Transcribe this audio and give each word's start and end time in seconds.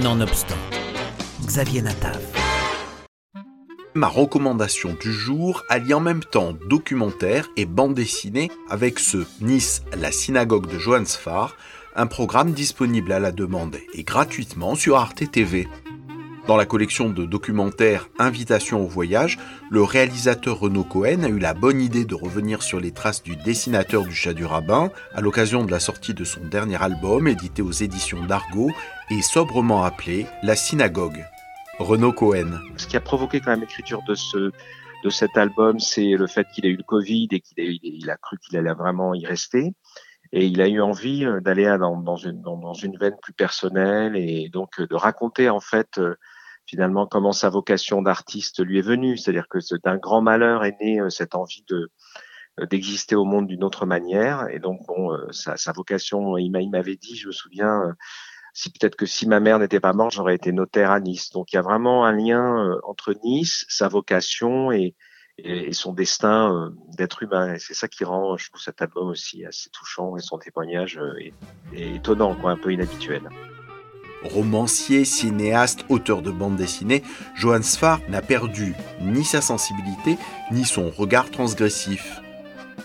Nonobstant, 0.00 0.56
Xavier 1.44 1.82
Natav. 1.82 2.18
Ma 3.94 4.08
recommandation 4.08 4.96
du 4.98 5.12
jour 5.12 5.64
allie 5.68 5.92
en 5.92 6.00
même 6.00 6.24
temps 6.24 6.54
documentaire 6.66 7.50
et 7.58 7.66
bande 7.66 7.92
dessinée 7.92 8.50
avec 8.70 8.98
ce 8.98 9.26
Nice, 9.42 9.82
la 9.94 10.10
synagogue 10.10 10.66
de 10.66 10.78
Johannesfar, 10.78 11.56
un 11.94 12.06
programme 12.06 12.52
disponible 12.52 13.12
à 13.12 13.20
la 13.20 13.32
demande 13.32 13.76
et 13.92 14.02
gratuitement 14.02 14.76
sur 14.76 14.96
Arte 14.96 15.30
TV. 15.30 15.68
Dans 16.46 16.56
la 16.56 16.66
collection 16.66 17.08
de 17.08 17.24
documentaires 17.24 18.08
Invitation 18.18 18.82
au 18.82 18.86
voyage, 18.86 19.38
le 19.70 19.82
réalisateur 19.82 20.58
Renaud 20.58 20.82
Cohen 20.82 21.22
a 21.22 21.28
eu 21.28 21.38
la 21.38 21.54
bonne 21.54 21.80
idée 21.80 22.04
de 22.04 22.16
revenir 22.16 22.62
sur 22.62 22.80
les 22.80 22.90
traces 22.90 23.22
du 23.22 23.36
dessinateur 23.36 24.02
du 24.02 24.12
chat 24.12 24.34
du 24.34 24.44
rabbin 24.44 24.90
à 25.14 25.20
l'occasion 25.20 25.64
de 25.64 25.70
la 25.70 25.78
sortie 25.78 26.14
de 26.14 26.24
son 26.24 26.44
dernier 26.44 26.82
album 26.82 27.28
édité 27.28 27.62
aux 27.62 27.70
éditions 27.70 28.24
d'Argo 28.26 28.70
et 29.10 29.22
sobrement 29.22 29.84
appelé 29.84 30.26
La 30.42 30.56
Synagogue. 30.56 31.24
Renaud 31.78 32.12
Cohen. 32.12 32.60
Ce 32.76 32.86
qui 32.88 32.96
a 32.96 33.00
provoqué 33.00 33.40
quand 33.40 33.50
même 33.50 33.60
l'écriture 33.60 34.02
de 34.08 34.14
ce 34.14 34.50
de 35.02 35.10
cet 35.10 35.36
album, 35.36 35.80
c'est 35.80 36.12
le 36.12 36.26
fait 36.26 36.46
qu'il 36.54 36.64
ait 36.64 36.70
eu 36.70 36.76
le 36.76 36.84
Covid 36.84 37.28
et 37.32 37.40
qu'il 37.40 38.10
a, 38.10 38.16
cru 38.16 38.38
qu'il 38.38 38.56
allait 38.56 38.72
vraiment 38.72 39.14
y 39.14 39.26
rester. 39.26 39.74
Et 40.32 40.46
il 40.46 40.62
a 40.62 40.68
eu 40.68 40.80
envie 40.80 41.24
euh, 41.24 41.40
d'aller 41.40 41.76
dans, 41.78 42.16
une, 42.16 42.40
dans, 42.40 42.72
une 42.72 42.96
veine 42.96 43.16
plus 43.20 43.34
personnelle 43.34 44.16
et 44.16 44.48
donc 44.48 44.80
euh, 44.80 44.86
de 44.86 44.94
raconter 44.94 45.50
en 45.50 45.60
fait 45.60 45.98
euh, 45.98 46.14
finalement 46.66 47.06
comment 47.06 47.32
sa 47.32 47.48
vocation 47.48 48.02
d'artiste 48.02 48.64
lui 48.64 48.78
est 48.78 48.82
venue. 48.82 49.16
C'est-à-dire 49.16 49.48
que 49.48 49.58
d'un 49.84 49.96
grand 49.96 50.22
malheur 50.22 50.64
est 50.64 50.76
née 50.80 51.00
cette 51.10 51.34
envie 51.34 51.64
de 51.68 51.90
d'exister 52.70 53.14
au 53.14 53.24
monde 53.24 53.46
d'une 53.46 53.64
autre 53.64 53.86
manière. 53.86 54.48
Et 54.50 54.58
donc 54.58 54.80
bon, 54.86 55.16
sa, 55.30 55.56
sa 55.56 55.72
vocation, 55.72 56.36
il 56.36 56.50
m'avait 56.50 56.96
dit, 56.96 57.16
je 57.16 57.28
me 57.28 57.32
souviens, 57.32 57.94
si 58.52 58.70
peut-être 58.70 58.94
que 58.94 59.06
si 59.06 59.26
ma 59.26 59.40
mère 59.40 59.58
n'était 59.58 59.80
pas 59.80 59.94
morte, 59.94 60.12
j'aurais 60.12 60.34
été 60.34 60.52
notaire 60.52 60.90
à 60.90 61.00
Nice. 61.00 61.30
Donc 61.30 61.52
il 61.52 61.56
y 61.56 61.58
a 61.58 61.62
vraiment 61.62 62.04
un 62.04 62.12
lien 62.12 62.78
entre 62.84 63.14
Nice, 63.24 63.64
sa 63.70 63.88
vocation 63.88 64.70
et, 64.70 64.94
et, 65.38 65.72
son 65.72 65.92
destin 65.92 66.54
euh, 66.54 66.70
d'être 66.96 67.22
humain. 67.22 67.54
Et 67.54 67.58
c'est 67.58 67.74
ça 67.74 67.88
qui 67.88 68.04
rend, 68.04 68.36
je 68.36 68.48
trouve, 68.48 68.60
cet 68.60 68.82
album 68.82 69.08
aussi 69.08 69.44
assez 69.44 69.70
touchant 69.70 70.16
et 70.16 70.20
son 70.20 70.38
témoignage 70.38 70.98
euh, 70.98 71.18
est, 71.72 71.96
étonnant, 71.96 72.34
quoi, 72.34 72.52
un 72.52 72.56
peu 72.56 72.72
inhabituel. 72.72 73.28
Romancier, 74.24 75.04
cinéaste, 75.04 75.84
auteur 75.88 76.22
de 76.22 76.30
bande 76.30 76.56
dessinée, 76.56 77.02
Johann 77.34 77.62
Sfar 77.62 78.00
n'a 78.08 78.22
perdu 78.22 78.74
ni 79.00 79.24
sa 79.24 79.40
sensibilité, 79.40 80.18
ni 80.50 80.64
son 80.64 80.90
regard 80.90 81.30
transgressif. 81.30 82.20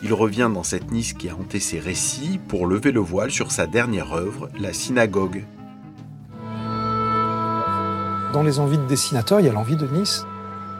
Il 0.03 0.13
revient 0.13 0.49
dans 0.53 0.63
cette 0.63 0.91
Nice 0.91 1.13
qui 1.13 1.29
a 1.29 1.35
hanté 1.35 1.59
ses 1.59 1.79
récits 1.79 2.39
pour 2.47 2.67
lever 2.67 2.91
le 2.91 2.99
voile 2.99 3.31
sur 3.31 3.51
sa 3.51 3.67
dernière 3.67 4.13
œuvre, 4.13 4.49
La 4.59 4.73
Synagogue. 4.73 5.45
Dans 8.33 8.43
les 8.43 8.59
envies 8.59 8.77
de 8.77 8.85
dessinateur, 8.85 9.39
il 9.39 9.45
y 9.45 9.49
a 9.49 9.53
l'envie 9.53 9.77
de 9.77 9.87
Nice 9.87 10.25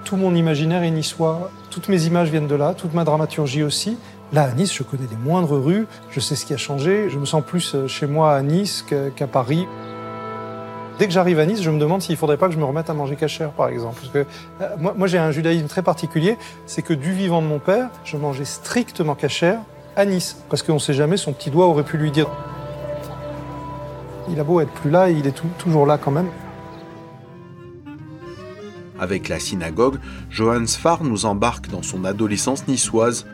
tout 0.08 0.16
mon 0.16 0.34
imaginaire 0.36 0.84
est 0.84 0.92
niçois. 0.92 1.52
Toutes 1.70 1.90
mes 1.90 2.06
images 2.06 2.30
viennent 2.30 2.48
de 2.48 2.56
là, 2.56 2.74
toute 2.74 2.94
ma 2.94 3.04
dramaturgie 3.04 3.62
aussi. 3.62 3.98
Là, 4.32 4.44
à 4.44 4.54
Nice, 4.54 4.74
je 4.74 4.84
connais 4.84 5.08
les 5.12 5.18
moindres 5.18 5.62
rues, 5.62 5.86
je 6.12 6.22
sais 6.22 6.36
ce 6.36 6.46
qui 6.46 6.54
a 6.54 6.58
changé. 6.58 7.10
Je 7.10 7.20
me 7.20 7.26
sens 7.26 7.44
plus 7.46 7.76
euh, 7.76 7.88
chez 7.90 8.08
moi 8.08 8.34
à 8.34 8.42
Nice 8.42 8.86
qu'à 8.88 9.28
Paris. 9.28 9.68
Dès 11.00 11.06
que 11.06 11.14
j'arrive 11.14 11.40
à 11.40 11.46
Nice, 11.46 11.62
je 11.62 11.70
me 11.70 11.80
demande 11.80 12.02
s'il 12.02 12.14
ne 12.14 12.18
faudrait 12.18 12.38
pas 12.38 12.48
que 12.48 12.54
je 12.54 12.60
me 12.60 12.66
remette 12.66 12.90
à 12.90 12.94
manger 12.94 13.16
cachère, 13.16 13.52
par 13.52 13.70
exemple. 13.70 14.00
Parce 14.02 14.12
que 14.12 14.26
euh, 14.62 14.94
moi, 14.96 15.08
j'ai 15.08 15.20
un 15.20 15.32
judaïsme 15.32 15.68
très 15.68 15.84
particulier, 15.84 16.38
c'est 16.66 16.82
que 16.82 16.94
du 16.94 17.14
vivant 17.14 17.42
de 17.42 17.48
mon 17.48 17.60
père, 17.60 17.90
je 18.04 18.18
mangeais 18.18 18.46
strictement 18.46 19.14
cachère 19.14 19.60
à 19.96 20.06
Nice. 20.06 20.38
Parce 20.50 20.64
qu'on 20.64 20.76
ne 20.76 20.80
sait 20.80 20.94
jamais, 20.94 21.18
son 21.18 21.34
petit 21.34 21.52
doigt 21.52 21.68
aurait 21.68 21.84
pu 21.84 21.98
lui 21.98 22.10
dire. 22.10 22.28
Il 24.30 24.40
a 24.40 24.44
beau 24.44 24.60
être 24.60 24.72
plus 24.72 24.90
là, 24.90 25.10
il 25.10 25.28
est 25.28 25.40
toujours 25.60 25.86
là 25.86 25.98
quand 25.98 26.12
même. 26.12 26.30
Avec 29.00 29.30
la 29.30 29.40
synagogue, 29.40 30.00
Johannes 30.32 30.66
Sfar 30.66 31.04
nous 31.04 31.26
embarque 31.26 31.70
dans 31.70 31.84
son 31.84 32.04
adolescence 32.04 32.68
niçoise. 32.68 33.28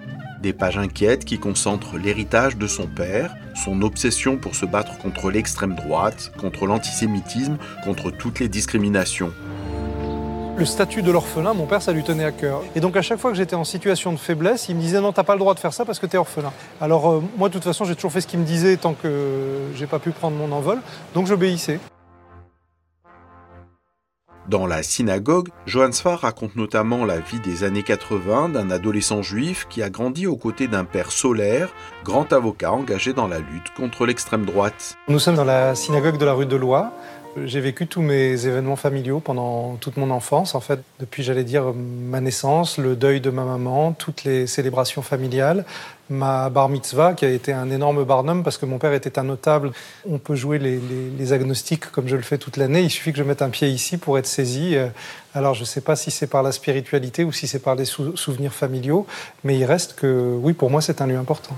Des 0.43 0.51
pages 0.51 0.77
inquiètes 0.77 1.23
qui 1.23 1.39
concentrent 1.39 1.97
l'héritage 1.97 2.57
de 2.57 2.67
son 2.67 2.85
père, 2.85 3.33
son 3.55 3.81
obsession 3.81 4.35
pour 4.35 4.55
se 4.55 4.65
battre 4.65 4.97
contre 4.97 5.31
l'extrême 5.31 5.73
droite, 5.73 6.33
contre 6.37 6.65
l'antisémitisme, 6.65 7.55
contre 7.85 8.11
toutes 8.11 8.41
les 8.41 8.49
discriminations. 8.49 9.31
Le 10.57 10.65
statut 10.65 11.01
de 11.01 11.09
l'orphelin, 11.13 11.53
mon 11.53 11.65
père, 11.65 11.81
ça 11.81 11.93
lui 11.93 12.03
tenait 12.03 12.25
à 12.25 12.33
cœur. 12.33 12.61
Et 12.75 12.81
donc 12.81 12.97
à 12.97 13.01
chaque 13.01 13.19
fois 13.19 13.31
que 13.31 13.37
j'étais 13.37 13.55
en 13.55 13.63
situation 13.63 14.11
de 14.11 14.17
faiblesse, 14.17 14.67
il 14.67 14.75
me 14.75 14.81
disait 14.81 14.99
non, 14.99 15.13
t'as 15.13 15.23
pas 15.23 15.35
le 15.35 15.39
droit 15.39 15.53
de 15.53 15.59
faire 15.59 15.71
ça 15.71 15.85
parce 15.85 15.99
que 15.99 16.07
t'es 16.07 16.17
orphelin. 16.17 16.51
Alors 16.81 17.09
euh, 17.09 17.23
moi, 17.37 17.47
de 17.47 17.53
toute 17.53 17.63
façon, 17.63 17.85
j'ai 17.85 17.95
toujours 17.95 18.11
fait 18.11 18.19
ce 18.19 18.27
qu'il 18.27 18.39
me 18.39 18.45
disait 18.45 18.75
tant 18.75 18.95
que 18.95 19.69
j'ai 19.75 19.87
pas 19.87 19.99
pu 19.99 20.11
prendre 20.11 20.35
mon 20.35 20.51
envol, 20.51 20.79
donc 21.15 21.25
j'obéissais. 21.25 21.79
Dans 24.49 24.67
la 24.67 24.83
synagogue, 24.83 25.47
Johann 25.65 25.93
Sfar 25.93 26.19
raconte 26.19 26.57
notamment 26.57 27.05
la 27.05 27.19
vie 27.19 27.39
des 27.39 27.63
années 27.63 27.81
80 27.81 28.49
d'un 28.49 28.71
adolescent 28.71 29.21
juif 29.21 29.67
qui 29.69 29.81
a 29.81 29.89
grandi 29.89 30.27
aux 30.27 30.35
côtés 30.35 30.67
d'un 30.67 30.83
père 30.83 31.13
solaire, 31.13 31.69
grand 32.03 32.33
avocat 32.33 32.73
engagé 32.73 33.13
dans 33.13 33.29
la 33.29 33.39
lutte 33.39 33.73
contre 33.77 34.05
l'extrême 34.05 34.45
droite. 34.45 34.97
Nous 35.07 35.19
sommes 35.19 35.35
dans 35.35 35.45
la 35.45 35.75
synagogue 35.75 36.17
de 36.17 36.25
la 36.25 36.33
rue 36.33 36.45
de 36.45 36.57
Loire. 36.57 36.91
J'ai 37.35 37.61
vécu 37.61 37.87
tous 37.87 38.03
mes 38.03 38.45
événements 38.45 38.75
familiaux 38.75 39.19
pendant 39.19 39.75
toute 39.77 39.97
mon 39.97 40.11
enfance, 40.11 40.53
en 40.53 40.59
fait, 40.59 40.79
depuis, 40.99 41.23
j'allais 41.23 41.43
dire, 41.43 41.73
ma 41.73 42.21
naissance, 42.21 42.77
le 42.77 42.95
deuil 42.95 43.21
de 43.21 43.31
ma 43.31 43.43
maman, 43.43 43.91
toutes 43.91 44.23
les 44.23 44.45
célébrations 44.45 45.01
familiales, 45.01 45.65
ma 46.11 46.51
bar 46.51 46.69
mitzvah, 46.69 47.13
qui 47.13 47.25
a 47.25 47.29
été 47.29 47.51
un 47.51 47.71
énorme 47.71 48.03
barnum 48.03 48.43
parce 48.43 48.59
que 48.59 48.67
mon 48.67 48.77
père 48.77 48.93
était 48.93 49.17
un 49.17 49.23
notable. 49.23 49.71
On 50.07 50.19
peut 50.19 50.35
jouer 50.35 50.59
les, 50.59 51.33
agnostiques 51.33 51.89
comme 51.91 52.07
je 52.07 52.15
le 52.15 52.21
fais 52.21 52.37
toute 52.37 52.57
l'année. 52.57 52.81
Il 52.81 52.91
suffit 52.91 53.11
que 53.11 53.17
je 53.17 53.23
mette 53.23 53.41
un 53.41 53.49
pied 53.49 53.67
ici 53.67 53.97
pour 53.97 54.19
être 54.19 54.27
saisi. 54.27 54.75
Euh, 54.75 54.89
alors, 55.33 55.55
je 55.55 55.61
ne 55.61 55.65
sais 55.65 55.81
pas 55.81 55.95
si 55.95 56.11
c'est 56.11 56.27
par 56.27 56.43
la 56.43 56.51
spiritualité 56.51 57.23
ou 57.23 57.31
si 57.31 57.47
c'est 57.47 57.63
par 57.63 57.75
des 57.75 57.85
souvenirs 57.85 58.53
familiaux, 58.53 59.07
mais 59.43 59.57
il 59.57 59.65
reste 59.65 59.95
que, 59.95 60.37
oui, 60.39 60.53
pour 60.53 60.69
moi, 60.69 60.81
c'est 60.81 61.01
un 61.01 61.07
lieu 61.07 61.17
important. 61.17 61.57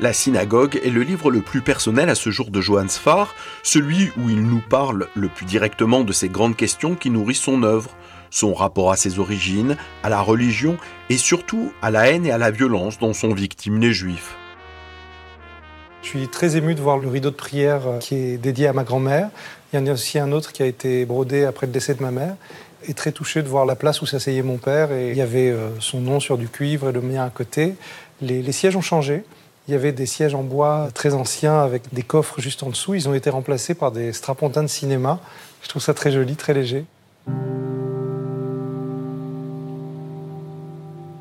La 0.00 0.12
synagogue 0.12 0.80
est 0.82 0.90
le 0.90 1.02
livre 1.02 1.30
le 1.30 1.40
plus 1.40 1.60
personnel 1.60 2.08
à 2.08 2.16
ce 2.16 2.30
jour 2.30 2.50
de 2.50 2.60
Johannes 2.60 2.88
Sfar, 2.88 3.32
celui 3.62 4.10
où 4.16 4.28
il 4.28 4.42
nous 4.42 4.60
parle 4.60 5.06
le 5.14 5.28
plus 5.28 5.46
directement 5.46 6.02
de 6.02 6.12
ces 6.12 6.28
grandes 6.28 6.56
questions 6.56 6.96
qui 6.96 7.10
nourrissent 7.10 7.38
son 7.38 7.62
œuvre, 7.62 7.90
son 8.28 8.54
rapport 8.54 8.90
à 8.90 8.96
ses 8.96 9.20
origines, 9.20 9.76
à 10.02 10.08
la 10.08 10.20
religion 10.20 10.78
et 11.10 11.16
surtout 11.16 11.72
à 11.80 11.92
la 11.92 12.10
haine 12.10 12.26
et 12.26 12.32
à 12.32 12.38
la 12.38 12.50
violence 12.50 12.98
dont 12.98 13.12
sont 13.12 13.32
victimes 13.32 13.80
les 13.80 13.92
juifs. 13.92 14.34
Je 16.02 16.08
suis 16.08 16.26
très 16.26 16.56
ému 16.56 16.74
de 16.74 16.80
voir 16.80 16.98
le 16.98 17.06
rideau 17.06 17.30
de 17.30 17.36
prière 17.36 17.86
euh, 17.86 17.98
qui 17.98 18.16
est 18.16 18.36
dédié 18.36 18.66
à 18.66 18.72
ma 18.72 18.82
grand-mère. 18.82 19.30
Il 19.72 19.78
y 19.78 19.82
en 19.82 19.86
a 19.86 19.92
aussi 19.92 20.18
un 20.18 20.32
autre 20.32 20.52
qui 20.52 20.64
a 20.64 20.66
été 20.66 21.04
brodé 21.04 21.44
après 21.44 21.66
le 21.66 21.72
décès 21.72 21.94
de 21.94 22.02
ma 22.02 22.10
mère. 22.10 22.34
Et 22.88 22.94
très 22.94 23.12
touché 23.12 23.42
de 23.42 23.48
voir 23.48 23.64
la 23.64 23.76
place 23.76 24.02
où 24.02 24.06
s'asseyait 24.06 24.42
mon 24.42 24.58
père. 24.58 24.92
Et 24.92 25.12
il 25.12 25.16
y 25.16 25.22
avait 25.22 25.50
euh, 25.50 25.70
son 25.78 26.00
nom 26.00 26.18
sur 26.18 26.36
du 26.36 26.48
cuivre 26.48 26.88
et 26.90 26.92
le 26.92 27.00
mien 27.00 27.24
à 27.24 27.30
côté. 27.30 27.76
les 28.20 28.52
sièges 28.52 28.76
ont 28.76 28.82
changé. 28.82 29.22
Il 29.66 29.72
y 29.72 29.74
avait 29.74 29.92
des 29.92 30.04
sièges 30.04 30.34
en 30.34 30.42
bois 30.42 30.90
très 30.92 31.14
anciens 31.14 31.58
avec 31.58 31.94
des 31.94 32.02
coffres 32.02 32.38
juste 32.38 32.62
en 32.62 32.68
dessous. 32.68 32.94
Ils 32.94 33.08
ont 33.08 33.14
été 33.14 33.30
remplacés 33.30 33.72
par 33.72 33.92
des 33.92 34.12
strapontins 34.12 34.62
de 34.62 34.68
cinéma. 34.68 35.20
Je 35.62 35.70
trouve 35.70 35.80
ça 35.80 35.94
très 35.94 36.12
joli, 36.12 36.36
très 36.36 36.52
léger. 36.52 36.84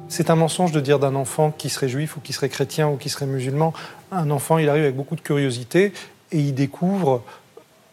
C'est 0.09 0.30
un 0.30 0.36
mensonge 0.36 0.74
de 0.74 0.81
dire 0.81 1.00
d'un 1.00 1.16
enfant 1.16 1.52
qui 1.58 1.70
serait 1.70 1.88
juif 1.88 2.18
ou 2.18 2.20
qui 2.20 2.34
serait 2.34 2.50
chrétien 2.50 2.90
ou 2.90 2.98
qui 2.98 3.08
serait 3.08 3.26
musulman. 3.26 3.74
Un 4.12 4.30
enfant, 4.30 4.58
il 4.58 4.68
arrive 4.68 4.84
avec 4.84 4.98
beaucoup 4.98 5.16
de 5.16 5.22
curiosité 5.22 5.94
et 6.34 6.40
il 6.40 6.54
découvre, 6.54 7.24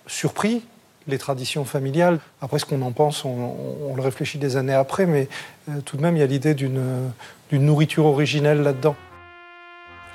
surpris, 0.08 0.64
les 1.06 1.18
traditions 1.18 1.64
familiales. 1.64 2.18
Après, 2.42 2.58
ce 2.58 2.66
qu'on 2.66 2.82
en 2.82 2.90
pense, 2.90 3.24
on, 3.24 3.94
le 3.94 4.02
réfléchit 4.02 4.38
des 4.38 4.56
années 4.56 4.74
après, 4.74 5.06
mais 5.06 5.28
euh, 5.68 5.80
tout 5.84 5.96
de 5.96 6.02
même, 6.02 6.16
il 6.16 6.20
y 6.20 6.24
a 6.24 6.26
l'idée 6.26 6.54
d'une 6.54 7.12
nourriture 7.52 8.06
originelle 8.06 8.62
là-dedans 8.62 8.96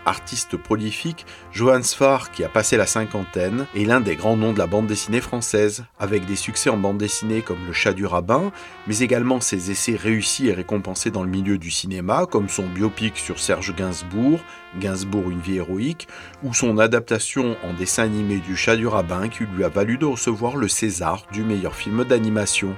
artiste 0.05 0.57
prolifique, 0.57 1.25
Johannes 1.51 1.83
Sfar, 1.83 2.31
qui 2.31 2.43
a 2.43 2.49
passé 2.49 2.77
la 2.77 2.85
cinquantaine, 2.85 3.65
est 3.75 3.85
l'un 3.85 4.01
des 4.01 4.15
grands 4.15 4.37
noms 4.37 4.53
de 4.53 4.59
la 4.59 4.67
bande 4.67 4.87
dessinée 4.87 5.21
française, 5.21 5.85
avec 5.99 6.25
des 6.25 6.35
succès 6.35 6.69
en 6.69 6.77
bande 6.77 6.97
dessinée 6.97 7.41
comme 7.41 7.65
Le 7.67 7.73
Chat 7.73 7.93
du 7.93 8.05
Rabbin, 8.05 8.51
mais 8.87 8.99
également 8.99 9.41
ses 9.41 9.71
essais 9.71 9.95
réussis 9.95 10.47
et 10.47 10.53
récompensés 10.53 11.11
dans 11.11 11.23
le 11.23 11.29
milieu 11.29 11.57
du 11.57 11.71
cinéma, 11.71 12.25
comme 12.25 12.49
son 12.49 12.67
biopic 12.67 13.17
sur 13.17 13.39
Serge 13.39 13.75
Gainsbourg, 13.75 14.39
Gainsbourg 14.79 15.29
une 15.29 15.39
vie 15.39 15.57
héroïque, 15.57 16.07
ou 16.43 16.53
son 16.53 16.77
adaptation 16.77 17.57
en 17.63 17.73
dessin 17.73 18.03
animé 18.03 18.37
du 18.37 18.55
Chat 18.55 18.75
du 18.75 18.87
Rabbin 18.87 19.29
qui 19.29 19.43
lui 19.43 19.63
a 19.63 19.69
valu 19.69 19.97
de 19.97 20.05
recevoir 20.05 20.55
le 20.55 20.67
César 20.67 21.25
du 21.31 21.43
meilleur 21.43 21.75
film 21.75 22.03
d'animation. 22.03 22.75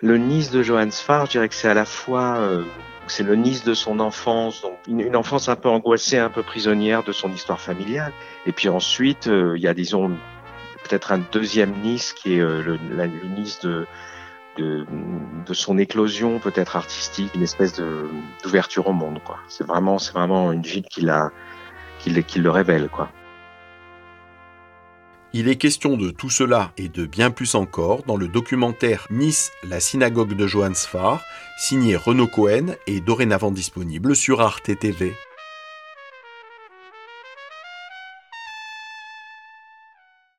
Le 0.00 0.16
Nice 0.16 0.50
de 0.50 0.62
Johannes 0.62 0.92
Sfar, 0.92 1.26
je 1.26 1.32
dirais 1.32 1.48
que 1.48 1.56
c'est 1.56 1.68
à 1.68 1.74
la 1.74 1.84
fois 1.84 2.36
euh, 2.38 2.62
c'est 3.08 3.24
le 3.24 3.34
Nice 3.34 3.64
de 3.64 3.74
son 3.74 4.00
enfance, 4.00 4.62
donc 4.62 4.77
une, 4.88 5.16
enfance 5.16 5.48
un 5.48 5.56
peu 5.56 5.68
angoissée, 5.68 6.18
un 6.18 6.30
peu 6.30 6.42
prisonnière 6.42 7.02
de 7.02 7.12
son 7.12 7.30
histoire 7.32 7.60
familiale. 7.60 8.12
Et 8.46 8.52
puis 8.52 8.68
ensuite, 8.68 9.28
euh, 9.28 9.54
il 9.56 9.62
y 9.62 9.68
a 9.68 9.74
disons 9.74 10.10
peut-être 10.84 11.12
un 11.12 11.18
deuxième 11.32 11.72
Nice 11.82 12.12
qui 12.12 12.34
est 12.34 12.40
euh, 12.40 12.62
le, 12.62 12.78
la, 12.96 13.06
Nice 13.06 13.60
de, 13.60 13.86
de, 14.56 14.86
de 15.46 15.54
son 15.54 15.78
éclosion 15.78 16.38
peut-être 16.38 16.76
artistique, 16.76 17.30
une 17.34 17.42
espèce 17.42 17.80
d'ouverture 18.42 18.86
au 18.88 18.92
monde. 18.92 19.20
C'est 19.48 19.66
vraiment, 19.66 19.98
c'est 19.98 20.12
vraiment 20.12 20.52
une 20.52 20.62
ville 20.62 20.84
qui, 20.84 21.02
la, 21.02 21.30
qui, 21.98 22.22
qui 22.24 22.38
le 22.38 22.50
révèle. 22.50 22.88
Quoi. 22.88 23.10
Il 25.34 25.48
est 25.48 25.56
question 25.56 25.98
de 25.98 26.10
tout 26.10 26.30
cela 26.30 26.72
et 26.78 26.88
de 26.88 27.04
bien 27.04 27.30
plus 27.30 27.54
encore 27.54 28.02
dans 28.04 28.16
le 28.16 28.28
documentaire 28.28 29.06
Nice, 29.10 29.52
la 29.62 29.78
synagogue 29.78 30.34
de 30.34 30.46
Johannes 30.46 30.74
Farr, 30.74 31.20
signé 31.58 31.96
Renaud 31.96 32.28
Cohen 32.28 32.74
et 32.86 33.00
dorénavant 33.00 33.50
disponible 33.50 34.16
sur 34.16 34.40
Arte. 34.40 34.70